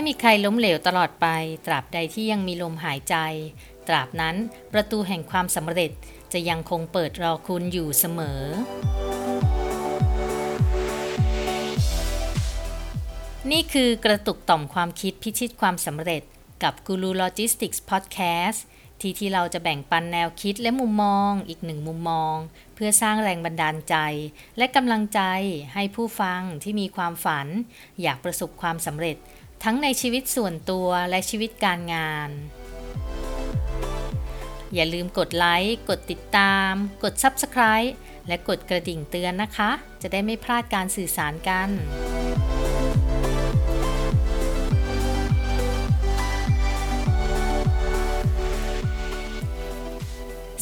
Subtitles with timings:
[0.00, 1.26] ไมีใครล้มเหลวตลอดไป
[1.66, 3.16] ตราบใดที่ยังมีลมหายใจ
[3.88, 4.36] ตราบนั้น
[4.72, 5.90] ประตูแห่งความสำเร็จ
[6.32, 8.40] จะยังคงเปิดรอคุณอยู่เสมอ
[13.50, 16.22] นี่คือกระตุกต่อมความคิดพิชิตความสำเร็จ
[16.62, 18.60] กับ Guru Logistics Podcast
[19.00, 22.36] ที่ที่เราจะแบ่งปันแนวคิดและมุมมองอีกหนึ่งมุมมอง
[22.74, 23.96] เพื่อสร้างแรงบันดาลใจ
[24.58, 25.20] และกำลังใจ
[25.74, 27.46] ให้ผู้ฟังที่มีความฝัน
[28.02, 29.16] อยากประสบความสำเร็จ
[29.64, 32.30] ทั้งในชีวิตส่วนตัวและชีวิตการงาน
[34.74, 36.72] อย่าลืมกดไลค์กดติดตาม
[37.04, 37.90] กด Subscribe
[38.28, 39.70] และกดกระดิ่งเตือนนะคะ
[40.02, 41.68] จะได้ไม่พลาดการสื่อสารกัน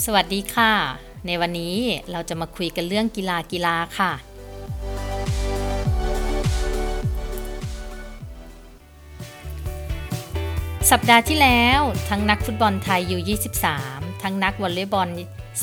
[0.05, 0.73] สวัสดีค่ะ
[1.27, 1.77] ในวันนี้
[2.12, 4.12] เราจะมาคุยกันเรื่องกีฬากีฬาค่ะ
[10.94, 13.19] สัปดาห์ที่แล้วทั้งนักฟุตบอลไทยยู
[13.70, 15.08] 23 ทั้งนักวอลเลย์บอล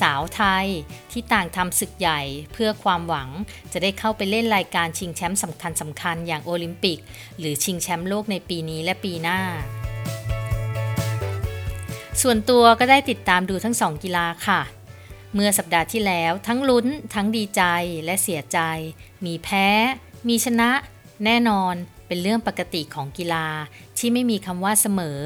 [0.01, 0.67] สาวไทย
[1.11, 2.21] ที่ต่างทำศึกใหญ่
[2.53, 3.29] เพื่อความหวัง
[3.73, 6.99] จะได้เข้าไปเล่นรายการชิงแชมป์สำคัญสำคัญอย่างโอลิมปิก
[7.39, 9.39] หรือชิงแชมป์โลกในปีนี้และปีหน้า
[12.21, 14.61] ส่วนตัวก็ได้ติดตามดูทั้งสองกีฬาค่ะ
[15.33, 17.63] เมื่อสัปดาห์ที่แล้วทั้งลุ้น ทั้งดีใจ
[18.05, 18.59] และเสียใจ
[19.25, 19.67] มีแพ้
[20.27, 20.71] มีชนะ
[21.25, 21.75] แน่นอน
[22.07, 23.47] เป็นเรื่องปกติของกีฬา
[23.97, 25.19] ที่ไม่มีคำว่าเสมอ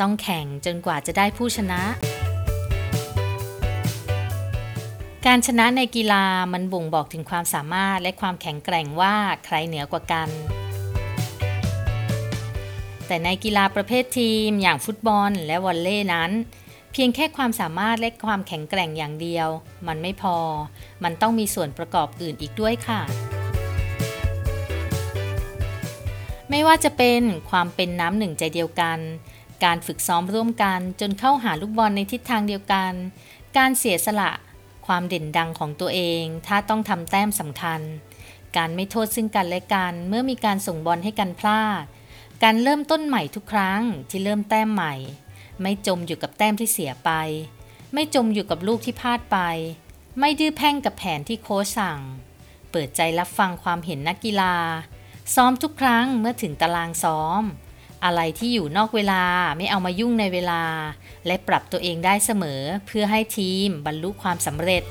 [0.00, 1.82] ต้องแข่งจนกว่าจะได้ผู้ชนะ
[5.26, 10.28] การชนะในกีฬามันบ่งบอกถึงความสามารถและความแข็งแกร่งว่าใครเหนือกว่ากัน
[13.06, 16.30] แต่ในกีฬาประเภททีม อย่างฟุตบอลและวอลเลย์นั้น
[16.92, 19.48] เพียงแค่ความสามารถและความแข็งแกร่งอย่างเดียว
[19.86, 20.36] มันไม่พอ
[21.04, 23.00] มันต้องมีส่วนประกอบอื่นอีกด้วยค่ะ
[26.50, 28.98] ไม่ว่าจะเป็นความเป็นน้ำหนึ่งใจเดียวกัน
[29.64, 32.92] การฝึกซ้อมร่วมกันจนเข้าหาลูกบอลในทิศทางเดียวกัน
[33.56, 34.30] การเสียสละ
[34.86, 37.80] ความเด่นดังของตัวเอง ถ้าต้องทำแต้มสำคัญ
[38.56, 41.84] การไม่โทษซึ่งกันและกัน เมื่อมีการส่งบอลให้กันพลาด
[42.42, 44.94] การเริ่มต้นใหม่ทุกครั้งที่เริ่มแต้มใหม่
[45.62, 47.10] ไม่จมอยู่กับแต้มที่เสียไป
[47.94, 49.38] ไม่จมอยู่กับลูกที่พลาดไป
[50.18, 52.00] ไม่ดื้อแพ่งกับแผนที่โค้ชสั่ง
[52.70, 54.54] เปิดใจรับฟังความเห็นนักกีฬา
[55.34, 57.42] ซ้อมทุกครั้งเมื่อถึงตารางซ้อม
[58.04, 59.22] อะไรที่อยู่นอกเวลา
[59.56, 60.62] ไม่เอามายุ่งในเวลา
[61.26, 64.82] และปรับตัวเองได้เสมอเพื่อให้ทีมบรรลุความสำเร็จ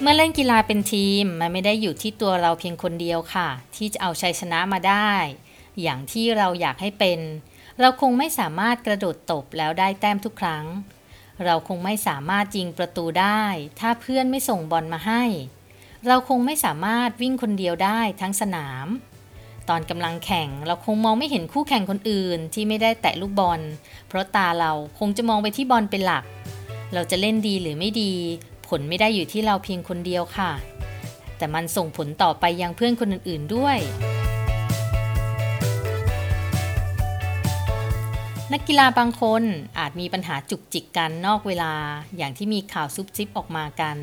[0.00, 5.10] เมื่อเล่นกีฬาเป็นทีมมันไม่ได้อยู่ที่ตัวเราเพียงคนเดียวค่ะ ที่จะเอาชัยชนะมาได้
[5.82, 7.20] อย่างที่เราอยากให้เป็น
[7.80, 10.64] เราคงไม่สามารถกระโดดตบแล้วได้แต้มทุกครั้ง
[11.44, 13.42] เราคงไม่สามารถยิงประตูได้
[13.80, 15.24] ถ้าเพื่อนไม่ส่งบอลมาให้
[16.06, 18.86] เราคงไม่สามารถวิ่งคนเดียวได้ทั้งสนาม
[19.68, 23.60] ตอนกำลังแข่งเราคงมองไม่เห็นคู่แข่งคนอื่นที่ไม่ได้แตะลูกบอล
[24.08, 26.24] เพราะตาเราคงจะมองไปที่บอลเป็นหลัก
[26.94, 28.12] เราจะเล่นดีหรือไม่ดี
[28.68, 30.50] ผลไม่ได้อยู่ที่เราเพียงคนเดียวค่ะ
[31.36, 33.78] แต่มันส่งผลต่อไปยังเพื่อนคนอื่น ๆด้วย
[38.56, 39.42] นักกีฬาบางคน
[39.78, 41.72] อาจมีปัญหาจุกจิกกันนอกเวลา
[42.16, 43.96] อย่างที่มีข่าวซุบซิบออกมากัน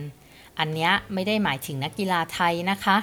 [0.59, 2.97] อันนี้ไม่ได้หมายถึงนักกีฬาไทยนะคะ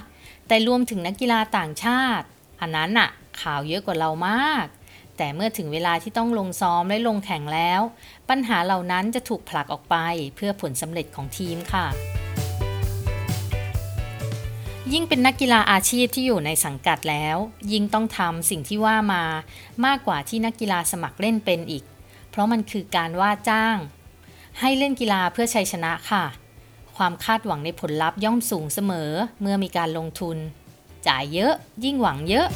[0.47, 2.27] แต่รวมถึงนักกีฬาต่างชาติ
[2.61, 3.11] อันนั้นอะ
[3.41, 4.67] ข่าวเยอะกว่าเรามาก
[5.17, 7.81] แต่เมื่อถึงเวลาที่ต้องลงซ้อมและลงแข่งแล้ว
[8.29, 9.97] ปัญหาเหล่านั้นจะถูกผลักออกไป
[10.37, 11.87] เพื่อผลสำเร็จของทีมค่ะ
[14.93, 17.37] ยิ่งเป็นนักกีฬาอาชีพที่อยู่ในสังกัดแล้ว
[17.73, 19.23] ยิ่งต้องทำสิ่งที่ว่ามา
[19.85, 21.85] มากกว่าที่นักกีฬาสมัครเล่นเป็นอีก
[22.31, 23.77] เพราะมันคือการว่าจ้าง
[24.61, 26.25] ให้เล่นกีฬาเพื่อชัยชนะค่ะ
[26.97, 29.11] ความคาดหวังในผลลัพธ์ย่อมสูงเสมอ
[29.41, 30.37] เมื่อมีการลงทุน
[31.07, 31.53] จ่ายเยอะ
[31.85, 32.47] ยิ่งหวังเยอะ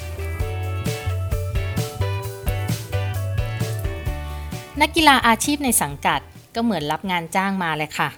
[4.80, 6.20] นักกีฬาอาชีพในสังกัด
[6.54, 8.08] ก็เหมือนรับงานจ้างมาเลยค่ะ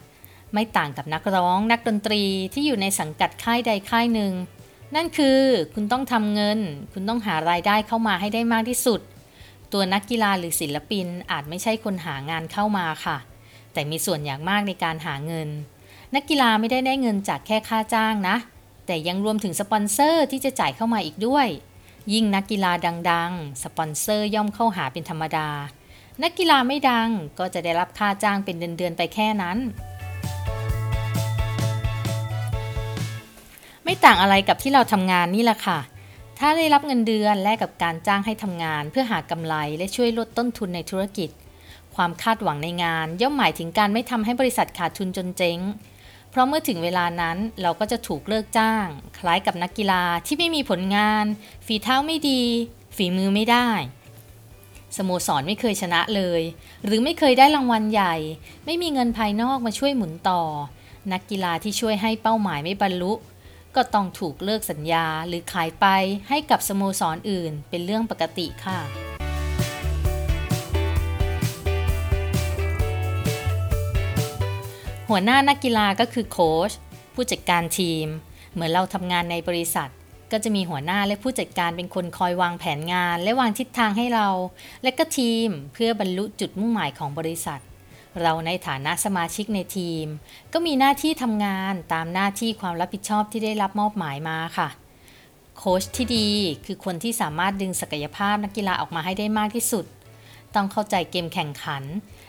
[0.54, 2.22] ไม่ต่างกับนักร้องนักดนตรี
[2.52, 4.32] ที่อยู่ในสังกัดค่ายใดค่ายหนึ่ง
[4.94, 5.40] นั่นคือ
[5.74, 6.58] คุณต้องทำเงิน
[6.92, 9.00] คุณต้องหารายได้เข้ามาให้ได้มากที่สุด
[9.72, 13.16] ตัวนักกีฬาหรือศิลปินอาจไม่ใช่คนหางานเข้ามาค่ะ
[13.72, 15.48] แต่มีส่วนอย่างมากในการหาเงิน
[16.14, 18.36] นักกีฬาไม่ได้ได้เงินจากแค่ค่าจ้างนะ
[18.86, 21.48] แต่ยังรวมถึงสปอนเซอร์ที่จะจ่ายเข้ามาอีกด้วย
[22.12, 22.72] ยิ่งนักกีฬา
[23.10, 25.48] ดังๆ สปอนเซอร์ย่อมเข้าหาเป็นธรรมดา
[26.22, 27.08] นักกีฬาไม่ดัง
[27.38, 29.58] ก็จะได้รับค่าจ้างเป็นเดือนๆไปแค่นั้น
[33.94, 35.78] ไม่ต่างอะไรกับที่เราทำงานนี่แหละค่ะ
[36.38, 41.30] ถ้าได้รับเงินเดือนแลกกับการจ้างให้ทำงาน เพื่อหากำไรและช่วยลดต้นทุนในธุรกิจ
[41.94, 45.58] ความคาดหวังในงาน ย่อมหมายถึงการไม่ทำให้บริษัทขาดทุนจนเจ๊ง
[46.30, 48.86] เพราะเมื่อถึงเวลานั้นเราก็จะถูกเลิกจ้าง
[49.18, 51.24] คล้ายกับนักกีฬาที่ไม่มีผลงาน
[51.66, 52.42] ฝีเท้าไม่ดี
[52.96, 53.68] ฝีมือไม่ได้
[54.96, 56.42] สโมสรไม่เคยชนะเลย
[56.84, 58.14] หรือไม่เคยได้รางวัลใหญ่
[58.66, 60.42] ไม่มีเงินภายนอกมาช่วยหมุนต่อ
[61.12, 63.12] นักกีฬาที่ช่วยให้เป้าหมายไม่บรรลุ
[63.76, 65.86] ก็ต้องถูกเลิกสัญญาหรือขายไป
[66.28, 68.80] ให้กับสโมสรออื่นเป็นเรื่องปกติค่ะ
[75.08, 76.72] หัวหน้านักกีฬาก็คือโค้ช
[77.14, 78.06] ผู้จัดการทีม
[78.52, 79.90] เหมือนเราทำงานในบริษัท
[80.32, 84.28] ก็จะมีหัวหน้าและผู้จัดการเป็นคนคอยวางแผนงาน และวางทิศทางให้เรา
[84.82, 87.60] และก็ทีมเพื่อบรรลุจุดมุ่งหมายของบริษัท
[88.22, 90.06] เราในฐานะสมาชิกในทีม
[90.52, 94.68] ก็มีหน้าที่ทำงานตามหน้าที่ความรับผิดชอบที่ได้รับมอบหมายมาค่ะ
[95.58, 96.28] โค้ชที่ดี
[96.66, 99.84] คือคนที่สามารถดึงศักยภาพนักกีฬาออกมาให้ได้มากที่สุด
[100.54, 101.82] ต้องเข้าใจเกมแข่งขัน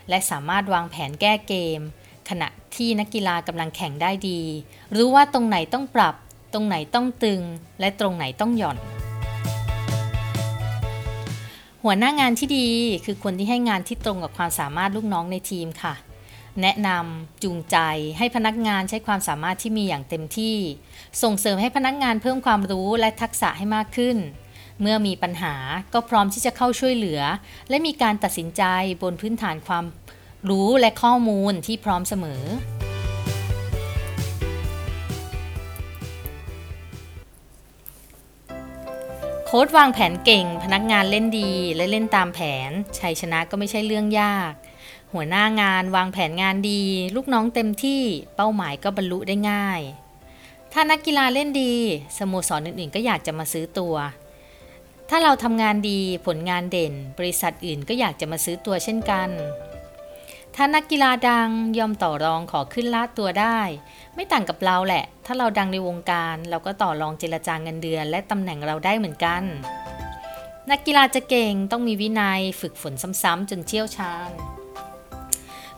[0.08, 1.80] และสามารถวางแผนแก้เกม
[2.28, 4.40] ขณะที่นักกีฬากำลังแข่งได้ดี
[4.96, 6.14] รู้ว่าตรงไหนต้องปรับ
[6.52, 7.42] ตรงไหนต้องตึง
[7.80, 8.78] และตรงไหนต้องหย่อน
[11.88, 12.68] หัวหน้างานที่ดี
[13.04, 15.94] คือคนที่ให้งานที่ตรงกับความสามารถลูกน้องในทีมค่ะ
[16.62, 17.76] แนะนำจูงใจ
[18.18, 20.56] ให้พนักงานใช้ความสามารถที่มีอย่างเต็มที่
[21.22, 24.16] ส่งเสริมให้พนักงานเพิ่มความรู้และทักษะให้มากขึ้น
[24.80, 25.54] เมื่อมีปัญหา
[25.92, 27.20] ก็พร้อมที่จะเข้าช่วยเหลือ
[27.68, 28.62] และมีการตัดสินใจ
[29.02, 29.84] บนพื้นฐานความ
[30.50, 32.42] รู้และข้อมูลที่พร้อมเสมอ
[39.58, 44.52] ค้ดวางแผนเก่ง พนักงานเล่นดีและเล่นตามแผน ชัยชนะก็ไม่ใช่เรื่องยาก
[45.12, 46.82] หัวหน้างานวางแผนงานดี
[47.16, 48.02] ลูกน้องเต็มที่
[48.36, 49.80] เป้าหมายก็บรรลุได้ง่าย
[50.72, 51.74] ถ้านักกีฬาเล่นดี
[52.18, 53.94] สโมสรออื่นๆ ก็อยากจะมาซื้อตัว
[55.10, 59.28] ถ้าเราทำงานดีผลงานเด่น บริษัทอื่นก็อยากจะมาซื้อตัวเช่นกัน
[60.58, 63.58] ถ้านักกีฬาดังยอมต่อรองขอขึ้นลาดตัวได้
[64.14, 69.42] ไม่ต่างกับเราแหละ ถ้าเราดังในวงการเราก็ต่อรองเจรจางเงินเดือน และตำแหน่งเราได้เหมือนกัน
[70.70, 74.30] นักกีฬาจะเก่งต้องมีวินัยฝึกฝนซ้ำๆจนเชี่ยวชาญ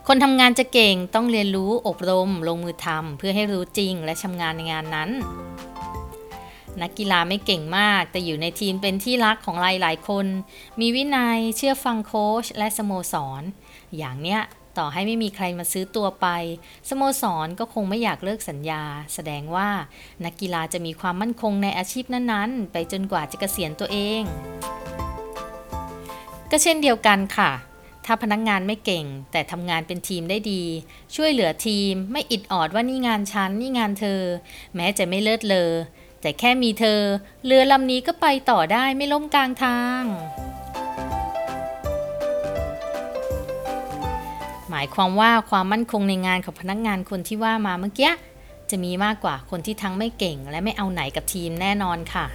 [0.07, 5.09] คนทำงานจะเก่งต้องเรียนรู้อบรม ลงมือทำเพื่อให้รู้จริงและชำนาญในงานนั้น
[6.81, 10.25] นักกีฬาไม่เก่งมาก แต่อยู่ในทีมเป็นที่รักของหลายๆคน
[10.79, 13.43] มีวินัยเชื่อฟังโค้ชและสโมสร
[13.97, 14.41] อย่างเนี้ย
[14.79, 16.27] ต่อให้ไม่มีใครมาซื้อตัวไป
[16.89, 18.83] สโมสรก็คงไม่อยากเลิกสัญญา
[19.13, 19.69] แสดงว่า
[20.25, 24.21] นักกีฬาจะมีความมั่นคงในอาชีพนั้นๆ ไปจนกว่าจะเกษียณตัวเอง
[26.51, 27.51] ก็เช่นเดียวกันค่ะ
[28.05, 30.63] ถ้าพนักงงานไม่เก่ง แต่ทำงานเป็นทีมได้ดี
[31.15, 34.21] ช่วยเหลือทีม ไม่อิดออดว่านี่งานฉันนี่งานเธอ
[34.75, 35.71] แม้จะไม่เลิศเลอ
[36.21, 37.01] แต่แค่มีเธอ
[37.45, 40.03] เรือลำนี้ก็ไปต่อได้ไม่ล้มกลางทาง
[44.69, 48.11] หมายความว่าความมั่นคงในงานของพนักงานคนที่ว่ามาเมื่อกี้
[48.69, 52.25] จะมีมากกว่าคนที่ทั้งไม่เก่ง และไม่เอาไหนกับทีมแน่นอนค่ะ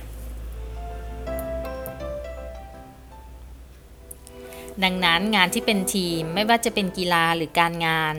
[4.84, 8.14] ดังนั้นงานที่เป็นทีมไม่ว่าจะเป็นกีฬาหรือการงาน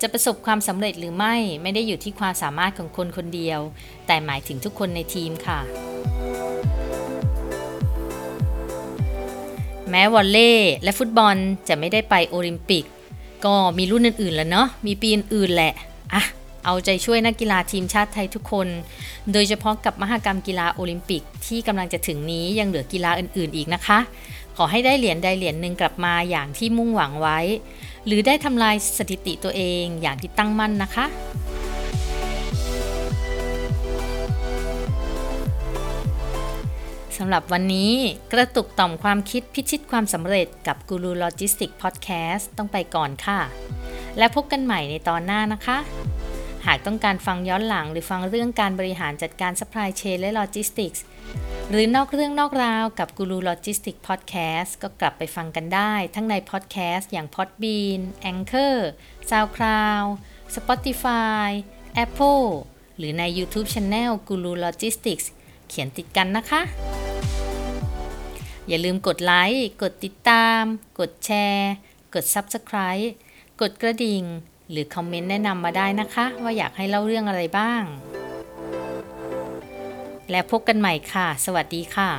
[0.00, 3.60] จะประสบความสำเร็จหรือไม่ไม่ได้อยู่ที่ความสามารถของคนคนเดียว
[4.06, 5.60] แต่หมายถึงทุกคนในทีมค่ะ
[9.90, 10.52] แม้วอลเล่
[10.82, 11.36] และฟุตบอล
[11.68, 12.84] จะไม่ได้ไปโอลิมปิก
[13.44, 15.74] ก็มีรุ่นอื่นๆแล้วเนาะมีปีอื่นๆแหละ
[16.14, 16.22] อะ
[16.64, 18.68] เอาใจช่วยนักกีฬาทีมชาติไทยทุกคน
[19.32, 23.98] โดยเฉพาะกับมหกรรมกีฬาโอลิมปิกที่กำลังจะถึงนี้ยังเหลือกีฬาอื่นๆอีกนะคะ
[24.56, 27.38] ขอให้ได้เหรียญใดเหรียญหนึ่งกลับมาอย่างที่มุ่งหวังไว้
[28.06, 31.06] หรือได้ทำลายสถิติตัวเองอย่างที่ตั้งมั่นนะคะ
[37.18, 37.92] สำหรับวันนี้
[38.32, 43.40] กระตุกต่อมความคิดพิชิตความสำเร็จกับกูรูโลจิสติกพอดแคสต์ต้องไปก่อนค่ะ
[44.18, 45.78] และพบกันใหม่ในตอนหน้านะคะ
[46.66, 51.00] หากต้องการฟังย้อนหลังหรือฟังเรื่องการบริหารจัดการ supply chain และ logistics
[51.70, 58.76] หรือนอกเรื่องนอกราวกับกูรูโลจิสติกพอดแคสต์ก็กลับไปฟังกันได้ ทั้งในพอดแคสต์อย่าง Podbean Anchor
[59.30, 60.06] SoundCloud
[60.56, 61.48] Spotify
[62.04, 62.46] Apple
[62.98, 65.30] หรือใน YouTube Channel กูรูโลจิสติกส์
[65.68, 66.62] เขียนติดกันนะคะ
[68.68, 70.62] อย่าลืมกดไลค์ กดติดตาม
[71.00, 71.70] กดแชร์
[72.14, 73.06] กด Subscribe
[73.60, 74.22] กดกระดิ่ง
[74.70, 77.82] หรือคอมเมนต์แนะนำมาได้นะคะ ว่าอยากให้เล่าเรื่องอะไรบ้าง
[80.30, 82.10] แล้วพบกันใหม่ค่ะ สวัสดีค่ะ